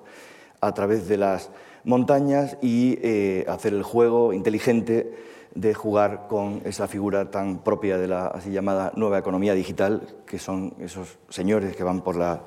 [0.61, 1.51] a través de las
[1.83, 5.13] montañas y eh, hacer el juego inteligente
[5.57, 10.39] de jugar con esa figura tan propia de la así llamada nueva economía digital, que
[10.39, 12.43] son esos señores que van por la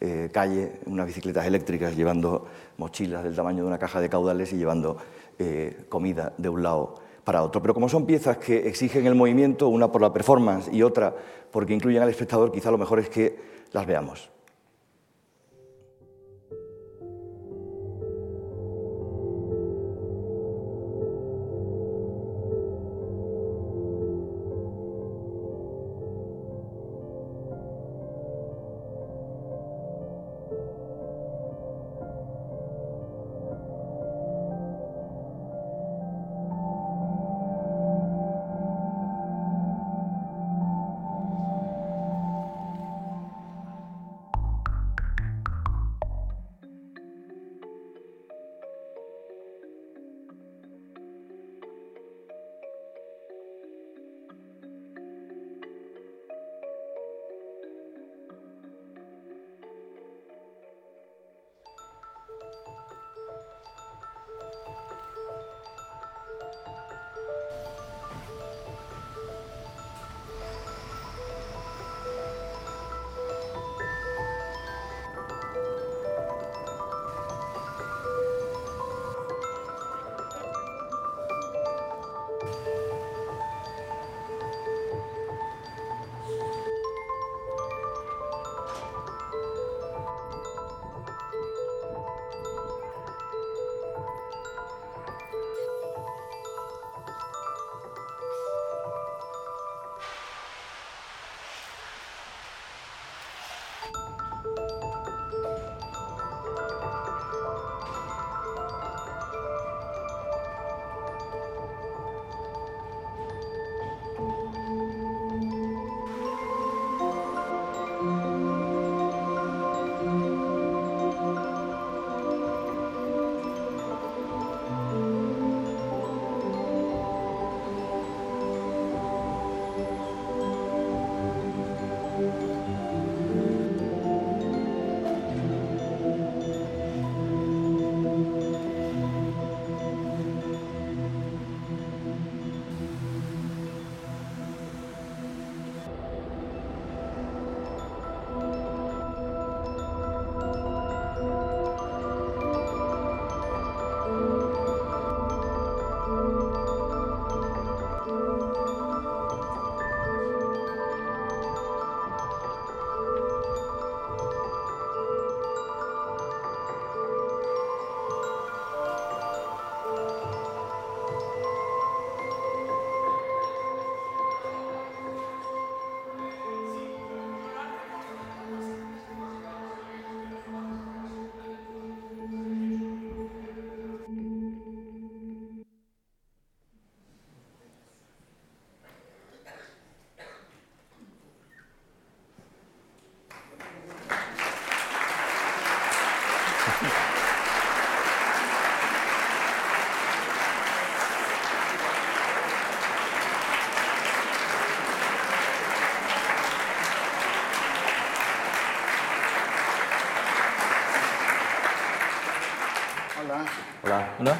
[0.00, 4.56] eh, calle unas bicicletas eléctricas llevando mochilas del tamaño de una caja de caudales y
[4.56, 4.98] llevando
[5.38, 7.62] eh, comida de un lado para otro.
[7.62, 11.14] Pero como son piezas que exigen el movimiento, una por la performance y otra
[11.50, 13.38] porque incluyen al espectador, quizá lo mejor es que
[13.72, 14.30] las veamos.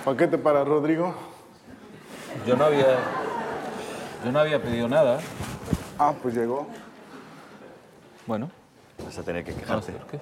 [0.05, 1.15] ¿Paquete para Rodrigo?
[2.47, 2.99] Yo no había,
[4.25, 5.21] yo no había pedido nada.
[5.99, 6.67] Ah, pues llegó.
[8.27, 8.51] Bueno.
[9.05, 9.93] Vas a tener que quejarte.
[10.11, 10.21] ¿Qué?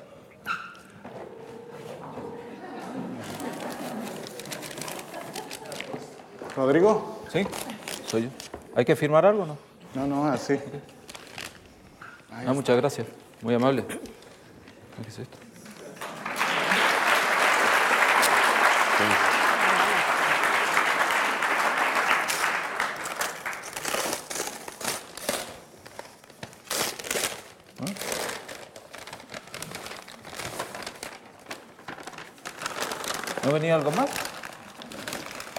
[6.56, 7.20] ¿Rodrigo?
[7.32, 7.46] Sí,
[8.06, 8.28] soy yo.
[8.74, 9.58] ¿Hay que firmar algo o no?
[9.94, 10.58] No, no, así.
[12.30, 13.06] Ah, muchas gracias.
[13.40, 13.84] Muy amable.
[13.86, 15.43] ¿Qué es esto?
[33.44, 34.10] ¿No venía algo más?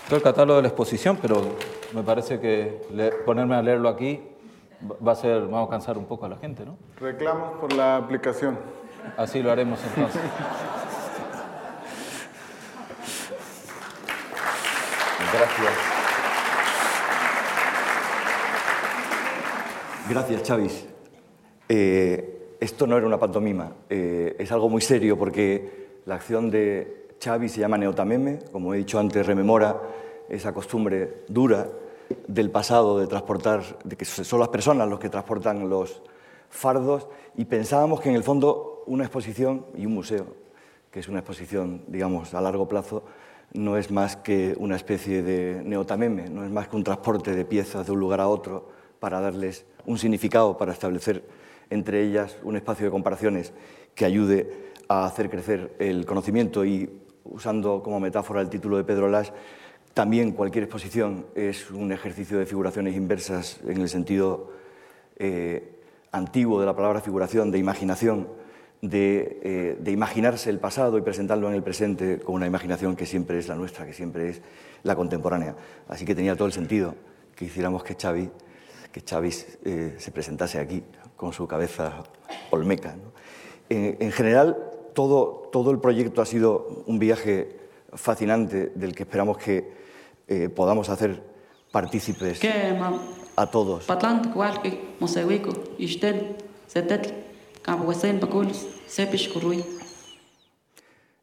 [0.08, 1.56] Todo el catálogo de la exposición, pero
[1.94, 2.82] me parece que
[3.26, 4.22] ponerme a leerlo aquí
[5.06, 6.78] va a ser, vamos a cansar un poco a la gente, ¿no?
[7.00, 8.60] Reclamos por la aplicación.
[9.18, 10.22] Así lo haremos entonces.
[15.34, 15.74] Gracias.
[20.10, 20.95] Gracias, Chavis.
[21.68, 27.08] Eh, esto no era una pantomima, eh, es algo muy serio porque la acción de
[27.24, 29.82] Xavi se llama Neotameme, como he dicho antes, rememora
[30.30, 31.70] esa costumbre dura
[32.28, 36.02] del pasado de transportar, de que son las personas los que transportan los
[36.50, 40.28] fardos y pensábamos que en el fondo una exposición y un museo,
[40.92, 43.04] que es una exposición, digamos, a largo plazo,
[43.54, 47.46] no es más que una especie de neotameme, no es más que un transporte de
[47.46, 51.24] piezas de un lugar a otro para darles un significado, para establecer
[51.70, 53.54] entre ellas un espacio de comparaciones
[53.94, 56.90] que ayude a hacer crecer el conocimiento y,
[57.24, 59.30] usando como metáfora el título de Pedro Lash,
[59.94, 64.52] también cualquier exposición es un ejercicio de figuraciones inversas en el sentido
[65.18, 65.80] eh,
[66.12, 68.28] antiguo de la palabra figuración, de imaginación,
[68.82, 73.40] de, eh, imaginarse el pasado y presentarlo en el presente con una imaginación que siempre
[73.40, 74.42] es la nuestra, que siempre es
[74.84, 75.56] la contemporánea.
[75.88, 76.96] Así que tenía todo el sentido
[77.36, 78.30] que hiciéramos que Xavi,
[78.92, 79.04] que
[79.66, 80.84] eh, se presentase aquí
[81.16, 82.04] con su cabeza
[82.52, 82.96] olmeca.
[83.70, 84.58] En, general,
[84.94, 87.60] todo, todo el proyecto ha sido un viaje
[87.94, 89.74] fascinante del que esperamos que
[90.28, 91.22] eh, podamos hacer
[91.72, 92.40] partícipes
[93.36, 93.86] a todos.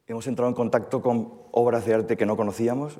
[0.05, 2.99] Hemos entrado en contacto con obras de arte que no conocíamos,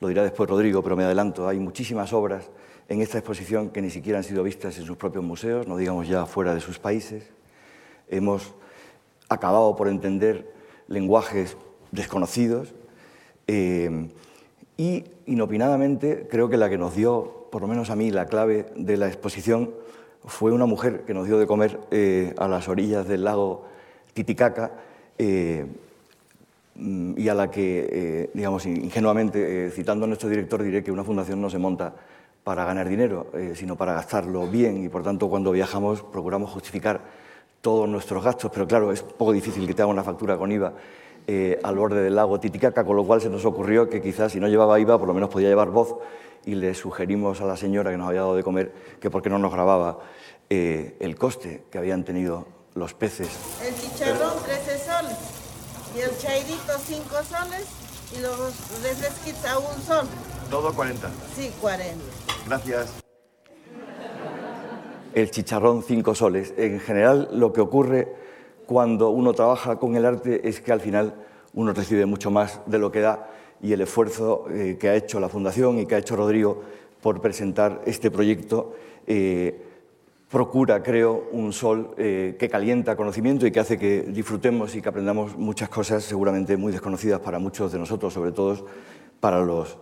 [0.00, 2.50] lo dirá después Rodrigo, pero me adelanto, hay muchísimas obras
[2.88, 6.08] en esta exposición que ni siquiera han sido vistas en sus propios museos, no digamos
[6.08, 7.30] ya fuera de sus países.
[8.08, 8.54] Hemos
[9.28, 10.52] acabado por entender
[10.88, 11.56] lenguajes
[11.90, 12.74] desconocidos.
[13.46, 14.08] Eh,
[14.76, 18.66] y inopinadamente creo que la que nos dio, por lo menos a mí, la clave
[18.76, 19.70] de la exposición
[20.24, 23.66] fue una mujer que nos dio de comer eh, a las orillas del lago
[24.14, 24.72] Titicaca
[25.18, 25.66] eh,
[26.74, 31.50] y a la que, digamos, ingenuamente, citando a nuestro director, diré que una fundación no
[31.50, 31.94] se monta
[32.44, 37.00] para ganar dinero, sino para gastarlo bien y, por tanto, cuando viajamos procuramos justificar
[37.62, 40.72] todos nuestros gastos, pero claro, es poco difícil que te haga una factura con IVA
[41.28, 44.40] eh, al borde del lago Titicaca, con lo cual se nos ocurrió que quizás si
[44.40, 45.96] no llevaba IVA, por lo menos podía llevar voz,
[46.44, 49.30] y le sugerimos a la señora que nos había dado de comer que por qué
[49.30, 50.00] no nos grababa
[50.50, 53.28] eh, el coste que habían tenido los peces.
[53.64, 55.16] El chicharrón 13 soles,
[55.96, 57.66] y el chairito 5 soles,
[58.18, 60.06] y los refresquitos a un sol.
[60.50, 61.08] ¿Todo 40?
[61.36, 62.31] Sí, 40.
[62.46, 63.02] Gracias.
[65.14, 66.54] El chicharrón 5 soles.
[66.56, 68.08] En general, lo que ocurre
[68.66, 71.14] cuando uno trabaja con el arte es que al final
[71.54, 73.28] uno recibe mucho más de lo que da
[73.60, 76.62] y el esfuerzo eh, que ha hecho la Fundación y que ha hecho Rodrigo
[77.02, 78.74] por presentar este proyecto
[79.06, 79.62] eh,
[80.30, 84.88] procura, creo, un sol eh, que calienta conocimiento y que hace que disfrutemos y que
[84.88, 88.66] aprendamos muchas cosas seguramente muy desconocidas para muchos de nosotros, sobre todo
[89.20, 89.76] para los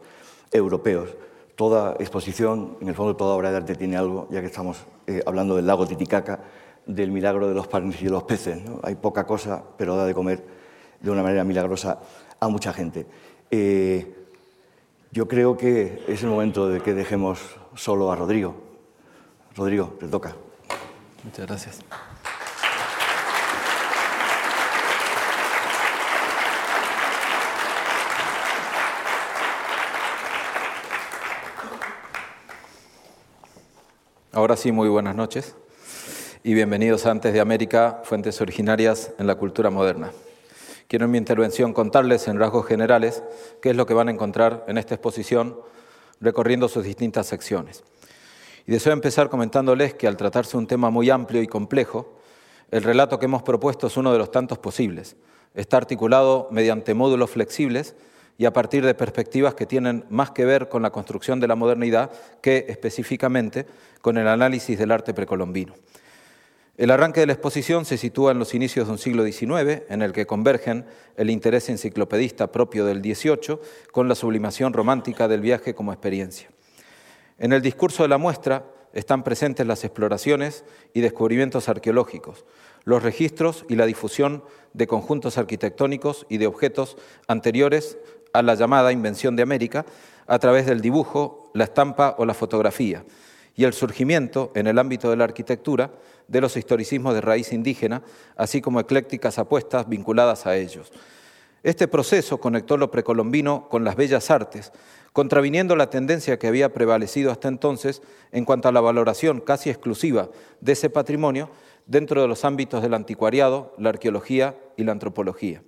[0.50, 1.14] europeos.
[1.60, 4.78] Toda exposición, en el fondo toda obra de arte tiene algo, ya que estamos
[5.26, 6.40] hablando del lago Titicaca,
[6.86, 8.62] del milagro de los panes y de los peces.
[8.82, 10.42] Hay poca cosa, pero da de comer
[10.98, 11.98] de una manera milagrosa
[12.40, 13.04] a mucha gente.
[13.50, 14.10] Eh,
[15.12, 17.38] yo creo que es el momento de que dejemos
[17.74, 18.54] solo a Rodrigo.
[19.54, 20.34] Rodrigo, te toca.
[21.24, 21.80] Muchas gracias.
[34.32, 35.56] Ahora sí, muy buenas noches
[36.44, 40.12] y bienvenidos a Antes de América, Fuentes Originarias en la Cultura Moderna.
[40.86, 43.24] Quiero en mi intervención contarles en rasgos generales
[43.60, 45.58] qué es lo que van a encontrar en esta exposición
[46.20, 47.82] recorriendo sus distintas secciones.
[48.68, 52.16] Y deseo empezar comentándoles que al tratarse un tema muy amplio y complejo,
[52.70, 55.16] el relato que hemos propuesto es uno de los tantos posibles.
[55.54, 57.96] Está articulado mediante módulos flexibles
[58.40, 61.56] y a partir de perspectivas que tienen más que ver con la construcción de la
[61.56, 63.66] modernidad que específicamente
[64.00, 65.74] con el análisis del arte precolombino.
[66.76, 70.00] El arranque de la exposición se sitúa en los inicios de un siglo XIX, en
[70.00, 70.86] el que convergen
[71.16, 73.58] el interés enciclopedista propio del XVIII
[73.92, 76.48] con la sublimación romántica del viaje como experiencia.
[77.38, 82.46] En el discurso de la muestra están presentes las exploraciones y descubrimientos arqueológicos,
[82.84, 86.96] los registros y la difusión de conjuntos arquitectónicos y de objetos
[87.28, 87.98] anteriores
[88.32, 89.84] a la llamada invención de América
[90.26, 93.04] a través del dibujo, la estampa o la fotografía,
[93.60, 95.90] y el surgimiento, en el ámbito de la arquitectura,
[96.28, 98.02] de los historicismos de raíz indígena,
[98.34, 100.90] así como eclécticas apuestas vinculadas a ellos.
[101.62, 104.72] Este proceso conectó lo precolombino con las bellas artes,
[105.12, 108.00] contraviniendo la tendencia que había prevalecido hasta entonces
[108.32, 110.30] en cuanto a la valoración casi exclusiva
[110.62, 111.50] de ese patrimonio
[111.84, 115.62] dentro de los ámbitos del anticuariado, la arqueología y la antropología.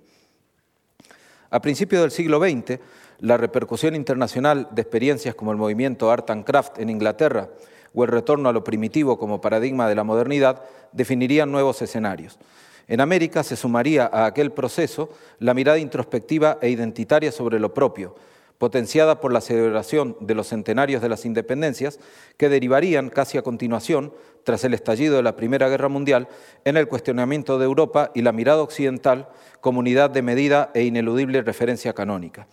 [1.51, 2.79] A principios del siglo XX,
[3.19, 7.51] la repercusión internacional de experiencias como el movimiento Art and Craft en Inglaterra
[7.93, 12.39] o el retorno a lo primitivo como paradigma de la modernidad definirían nuevos escenarios.
[12.87, 18.15] En América se sumaría a aquel proceso la mirada introspectiva e identitaria sobre lo propio,
[18.57, 21.99] potenciada por la celebración de los centenarios de las independencias,
[22.37, 24.13] que derivarían casi a continuación,
[24.43, 26.27] tras el estallido de la Primera Guerra Mundial,
[26.65, 29.29] en el cuestionamiento de Europa y la mirada occidental
[29.61, 32.47] como unidad de medida e ineludible referencia canónica.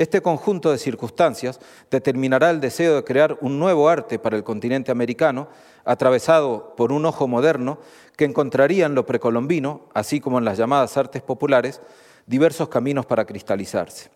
[0.00, 4.90] Este conjunto de circunstancias determinará el deseo de crear un nuevo arte para el continente
[4.90, 5.48] americano,
[5.84, 7.78] atravesado por un ojo moderno
[8.16, 11.82] que encontraría en lo precolombino, así como en las llamadas artes populares,
[12.24, 14.08] diversos caminos para cristalizarse.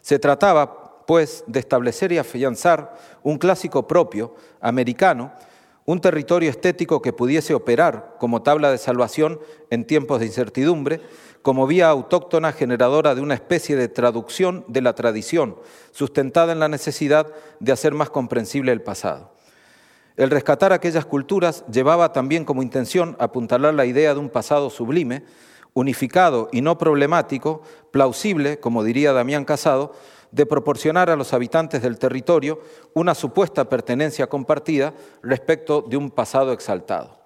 [0.00, 5.32] Se trataba, pues, de establecer y afianzar un clásico propio, americano,
[5.86, 9.38] un territorio estético que pudiese operar como tabla de salvación
[9.70, 11.00] en tiempos de incertidumbre,
[11.42, 15.56] como vía autóctona generadora de una especie de traducción de la tradición,
[15.92, 19.34] sustentada en la necesidad de hacer más comprensible el pasado.
[20.16, 25.24] El rescatar aquellas culturas llevaba también como intención apuntalar la idea de un pasado sublime,
[25.74, 29.92] unificado y no problemático, plausible, como diría Damián Casado,
[30.34, 32.60] de proporcionar a los habitantes del territorio
[32.92, 37.20] una supuesta pertenencia compartida respecto de un pasado exaltado.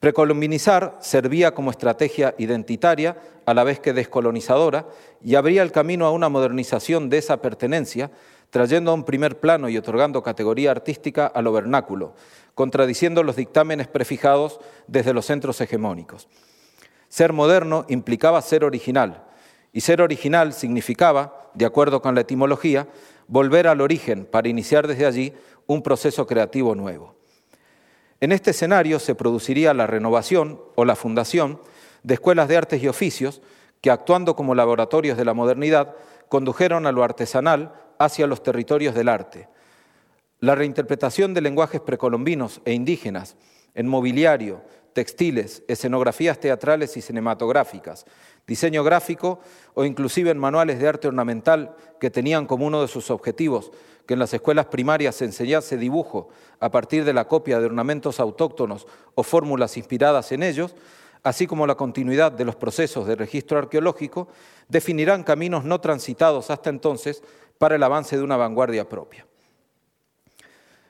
[0.00, 3.16] Precolombinizar servía como estrategia identitaria
[3.46, 4.86] a la vez que descolonizadora
[5.22, 8.10] y abría el camino a una modernización de esa pertenencia
[8.50, 12.14] trayendo a un primer plano y otorgando categoría artística a lo vernáculo,
[12.54, 14.58] contradiciendo los dictámenes prefijados
[14.88, 16.28] desde los centros hegemónicos.
[17.08, 19.22] Ser moderno implicaba ser original,
[19.74, 22.86] y ser original significaba, de acuerdo con la etimología,
[23.26, 25.34] volver al origen para iniciar desde allí
[25.66, 27.16] un proceso creativo nuevo.
[28.20, 31.60] En este escenario se produciría la renovación o la fundación
[32.04, 33.42] de escuelas de artes y oficios
[33.80, 35.96] que, actuando como laboratorios de la modernidad,
[36.28, 39.48] condujeron a lo artesanal hacia los territorios del arte.
[40.38, 43.36] La reinterpretación de lenguajes precolombinos e indígenas
[43.74, 44.62] en mobiliario,
[44.94, 48.06] textiles, escenografías teatrales y cinematográficas,
[48.46, 49.40] diseño gráfico
[49.74, 53.70] o inclusive en manuales de arte ornamental que tenían como uno de sus objetivos
[54.06, 56.28] que en las escuelas primarias se enseñase dibujo
[56.60, 60.74] a partir de la copia de ornamentos autóctonos o fórmulas inspiradas en ellos,
[61.22, 64.28] así como la continuidad de los procesos de registro arqueológico,
[64.68, 67.22] definirán caminos no transitados hasta entonces
[67.58, 69.26] para el avance de una vanguardia propia.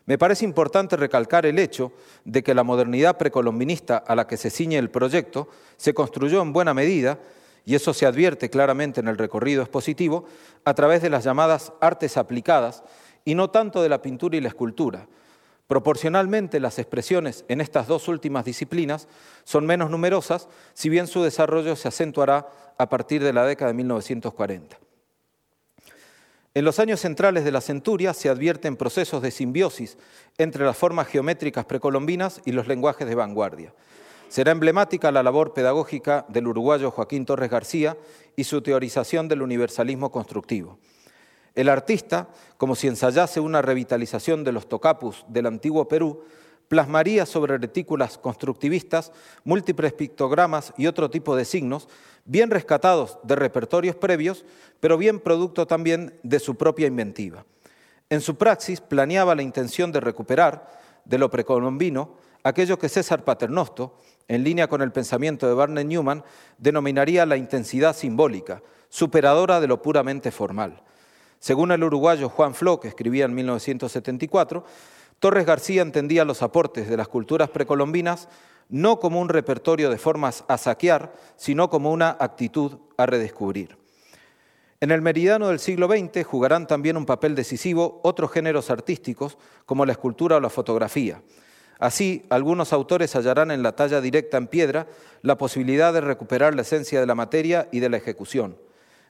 [0.06, 1.92] Me parece importante recalcar el hecho
[2.24, 6.52] de que la modernidad precolombinista a la que se ciñe el proyecto se construyó en
[6.52, 7.18] buena medida,
[7.64, 10.26] y eso se advierte claramente en el recorrido expositivo,
[10.64, 12.82] a través de las llamadas artes aplicadas
[13.24, 15.06] y no tanto de la pintura y la escultura.
[15.66, 19.08] Proporcionalmente, las expresiones en estas dos últimas disciplinas
[19.44, 22.46] son menos numerosas, si bien su desarrollo se acentuará
[22.76, 24.78] a partir de la década de 1940.
[26.56, 29.98] En los años centrales de la centuria se advierten procesos de simbiosis
[30.38, 33.74] entre las formas geométricas precolombinas y los lenguajes de vanguardia.
[34.28, 37.96] Será emblemática la labor pedagógica del uruguayo Joaquín Torres García
[38.36, 40.78] y su teorización del universalismo constructivo.
[41.56, 46.22] El artista, como si ensayase una revitalización de los tocapus del antiguo Perú,
[46.74, 49.12] plasmaría sobre retículas constructivistas
[49.44, 51.88] múltiples pictogramas y otro tipo de signos,
[52.24, 54.44] bien rescatados de repertorios previos,
[54.80, 57.46] pero bien producto también de su propia inventiva.
[58.10, 60.68] En su praxis planeaba la intención de recuperar,
[61.04, 66.24] de lo precolombino, aquello que César Paternosto, en línea con el pensamiento de Barney Newman,
[66.58, 70.82] denominaría la intensidad simbólica, superadora de lo puramente formal.
[71.38, 74.64] Según el uruguayo Juan Flo, que escribía en 1974,
[75.24, 78.28] Torres García entendía los aportes de las culturas precolombinas
[78.68, 83.78] no como un repertorio de formas a saquear, sino como una actitud a redescubrir.
[84.82, 89.86] En el meridiano del siglo XX jugarán también un papel decisivo otros géneros artísticos, como
[89.86, 91.22] la escultura o la fotografía.
[91.78, 94.88] Así, algunos autores hallarán en la talla directa en piedra
[95.22, 98.58] la posibilidad de recuperar la esencia de la materia y de la ejecución.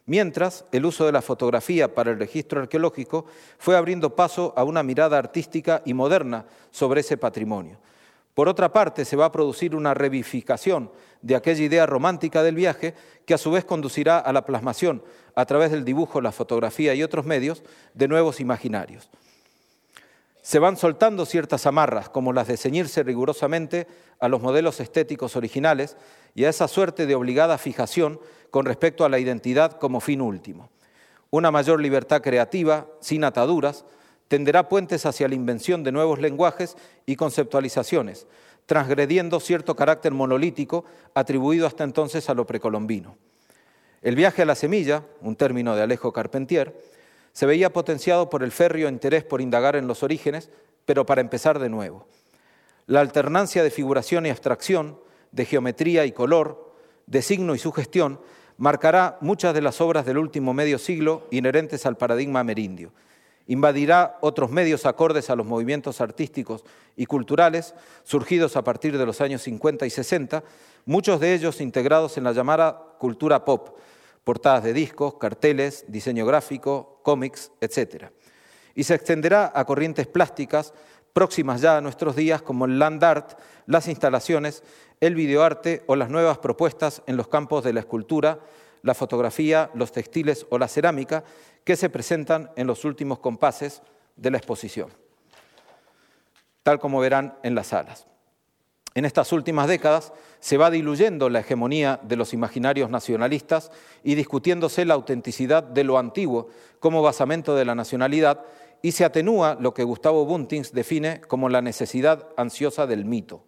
[0.07, 3.24] Mientras, el uso de la fotografía para el registro arqueológico
[3.59, 7.78] fue abriendo paso a una mirada artística y moderna sobre ese patrimonio.
[8.34, 10.90] Por otra parte, se va a producir una revificación
[11.22, 12.94] de aquella idea romántica del viaje
[13.24, 15.02] que a su vez conducirá a la plasmación,
[15.34, 17.62] a través del dibujo, la fotografía y otros medios,
[17.94, 19.09] de nuevos imaginarios.
[20.45, 23.86] Se van soltando ciertas amarras, como las de ceñirse rigurosamente
[24.20, 25.97] a los modelos estéticos originales
[26.34, 28.20] y a esa suerte de obligada fijación
[28.51, 30.68] con respecto a la identidad como fin último.
[31.30, 33.86] Una mayor libertad creativa, sin ataduras,
[34.28, 36.76] tenderá puentes hacia la invención de nuevos lenguajes
[37.07, 38.26] y conceptualizaciones,
[38.66, 40.84] transgrediendo cierto carácter monolítico
[41.14, 43.16] atribuido hasta entonces a lo precolombino.
[44.03, 46.78] El viaje a la semilla, un término de Alejo Carpentier,
[47.35, 50.51] se veía potenciado por el férreo interés por indagar en los orígenes,
[50.87, 52.07] pero para empezar de nuevo.
[52.87, 54.99] La alternancia de figuración y abstracción,
[55.32, 56.72] de geometría y color,
[57.07, 58.20] de signo y su gestión,
[58.57, 62.93] marcará muchas de las obras del último medio siglo inherentes al paradigma amerindio.
[63.49, 66.64] Invadirá otros medios acordes a los movimientos artísticos
[66.97, 67.74] y culturales
[68.05, 70.45] surgidos a partir de los años 50 y 60,
[70.87, 73.76] muchos de ellos integrados en la llamada cultura pop,
[74.24, 78.06] portadas de discos, carteles, diseño gráfico, cómics, etc.
[78.74, 80.72] Y se extenderá a corrientes plásticas
[81.12, 84.64] próximas ya a nuestros días como el land art, las instalaciones,
[85.00, 88.40] el videoarte o las nuevas propuestas en los campos de la escultura,
[88.82, 91.24] la fotografía, los textiles o la cerámica
[91.62, 93.82] que se presentan en los últimos compases
[94.16, 94.90] de la exposición,
[96.62, 98.06] tal como verán en las salas.
[98.95, 103.72] En estas últimas décadas se va diluyendo la hegemonía de los imaginarios nacionalistas
[104.05, 108.45] y discutiéndose la autenticidad de lo antiguo como basamento de la nacionalidad
[108.82, 113.42] y se atenúa lo que Gustavo Buntings define como la necesidad ansiosa del mito.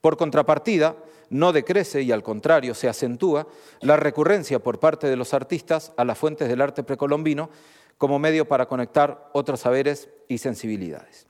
[0.00, 0.94] Por contrapartida,
[1.30, 3.48] no decrece y al contrario se acentúa
[3.80, 7.50] la recurrencia por parte de los artistas a las fuentes del arte precolombino
[7.98, 11.26] como medio para conectar otros saberes y sensibilidades.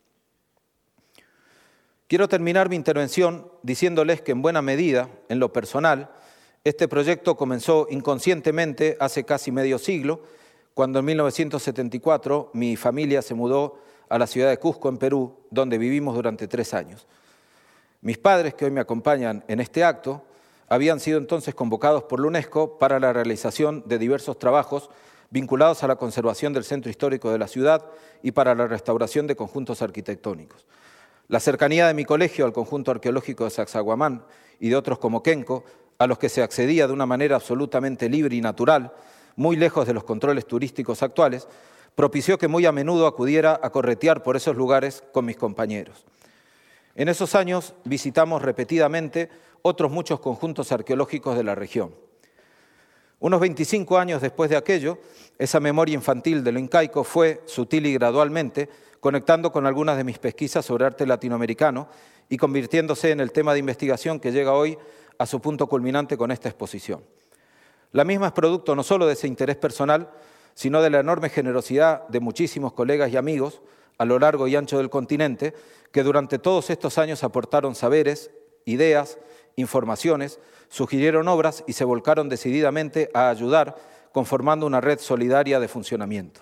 [2.08, 6.10] Quiero terminar mi intervención diciéndoles que en buena medida, en lo personal,
[6.62, 10.22] este proyecto comenzó inconscientemente hace casi medio siglo,
[10.72, 15.78] cuando en 1974 mi familia se mudó a la ciudad de Cusco, en Perú, donde
[15.78, 17.08] vivimos durante tres años.
[18.02, 20.24] Mis padres, que hoy me acompañan en este acto,
[20.68, 24.90] habían sido entonces convocados por la UNESCO para la realización de diversos trabajos
[25.30, 27.84] vinculados a la conservación del centro histórico de la ciudad
[28.22, 30.66] y para la restauración de conjuntos arquitectónicos.
[31.28, 34.24] La cercanía de mi colegio al conjunto arqueológico de Sacsayhuamán
[34.60, 35.64] y de otros como Kenco,
[35.98, 38.92] a los que se accedía de una manera absolutamente libre y natural,
[39.34, 41.48] muy lejos de los controles turísticos actuales,
[41.96, 46.04] propició que muy a menudo acudiera a corretear por esos lugares con mis compañeros.
[46.94, 49.28] En esos años visitamos repetidamente
[49.62, 51.92] otros muchos conjuntos arqueológicos de la región.
[53.18, 54.98] Unos 25 años después de aquello,
[55.38, 58.68] esa memoria infantil de lo incaico fue, sutil y gradualmente,
[59.00, 61.88] conectando con algunas de mis pesquisas sobre arte latinoamericano
[62.28, 64.78] y convirtiéndose en el tema de investigación que llega hoy
[65.18, 67.04] a su punto culminante con esta exposición.
[67.92, 70.10] La misma es producto no solo de ese interés personal,
[70.54, 73.62] sino de la enorme generosidad de muchísimos colegas y amigos
[73.98, 75.54] a lo largo y ancho del continente,
[75.92, 78.30] que durante todos estos años aportaron saberes,
[78.64, 79.18] ideas,
[79.56, 80.38] informaciones,
[80.68, 83.76] sugirieron obras y se volcaron decididamente a ayudar
[84.12, 86.40] conformando una red solidaria de funcionamiento.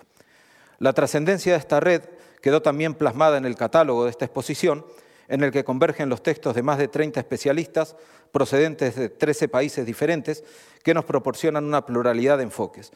[0.79, 2.03] La trascendencia de esta red
[2.45, 4.85] quedó también plasmada en el catálogo de esta exposición,
[5.27, 7.95] en el que convergen los textos de más de 30 especialistas
[8.31, 10.43] procedentes de 13 países diferentes
[10.83, 12.91] que nos proporcionan una pluralidad de enfoques.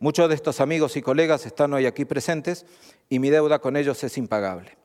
[0.00, 2.66] Muchos de estos amigos y colegas están hoy aquí presentes
[3.08, 4.76] y mi deuda con ellos es impagable.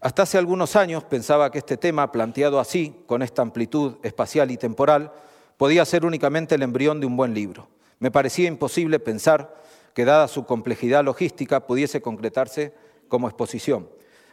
[0.00, 4.56] Hasta hace algunos años pensaba que este tema, planteado así, con esta amplitud espacial y
[4.56, 5.10] temporal,
[5.56, 7.66] podía ser únicamente el embrión de un buen libro.
[7.98, 9.58] Me parecía imposible pensar
[10.00, 12.72] que, dada su complejidad logística, pudiese concretarse
[13.08, 13.90] como exposición,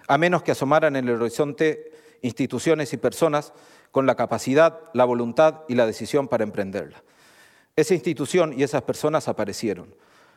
[0.08, 1.92] a menos que asomaran en el horizonte
[2.22, 3.52] instituciones y personas
[3.92, 7.04] con la capacidad, la voluntad y la decisión para emprenderla.
[7.76, 9.94] Esa institución y esas personas aparecieron.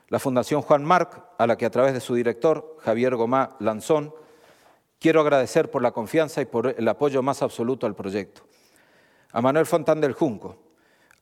[0.09, 4.13] La Fundación Juan Marc, a la que a través de su director, Javier Gomá Lanzón,
[4.99, 8.43] quiero agradecer por la confianza y por el apoyo más absoluto al proyecto.
[9.31, 10.57] A Manuel Fontán del Junco,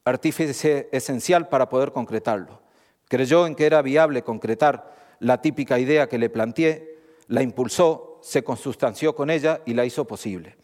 [0.07, 2.68] artífice esencial para poder concretarlo.
[3.09, 8.43] Creyó en que era viable concretar la típica idea que le planteé, la impulsó, se
[8.45, 10.57] consustanció con ella y la hizo posible.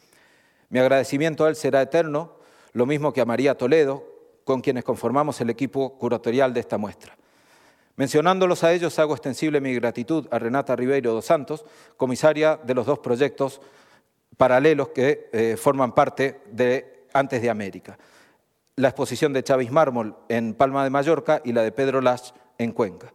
[0.69, 2.37] Mi agradecimiento a él será eterno,
[2.73, 4.05] lo mismo que a María Toledo,
[4.45, 7.17] con quienes conformamos el equipo curatorial de esta muestra.
[7.97, 11.65] Mencionándolos a ellos, hago extensible mi gratitud a Renata Ribeiro dos Santos,
[11.97, 13.61] comisaria de los dos proyectos
[14.37, 17.97] paralelos que eh, forman parte de Antes de América.
[18.77, 22.73] La exposición de Chávez Mármol en Palma de Mallorca y la de Pedro Lash en
[22.73, 23.13] Cuenca.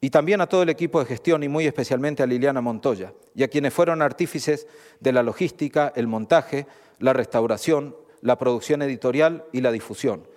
[0.00, 3.42] Y también a todo el equipo de gestión y muy especialmente a Liliana Montoya y
[3.42, 4.66] a quienes fueron artífices
[5.00, 6.66] de la logística, el montaje,
[6.98, 10.28] la restauración, la producción editorial y la difusión,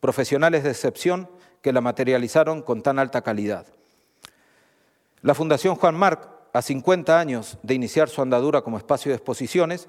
[0.00, 1.28] profesionales de excepción
[1.60, 3.66] que la materializaron con tan alta calidad.
[5.22, 9.88] La Fundación Juan Marc, a 50 años de iniciar su andadura como espacio de exposiciones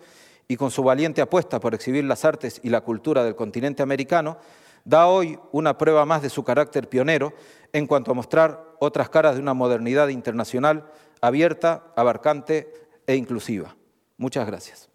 [0.51, 4.39] y con su valiente apuesta por exhibir las artes y la cultura del continente americano,
[4.83, 7.33] da hoy una prueba más de su carácter pionero
[7.71, 10.91] en cuanto a mostrar otras caras de una modernidad internacional
[11.21, 12.73] abierta, abarcante
[13.05, 13.75] e inclusiva.
[14.17, 14.89] Muchas gracias.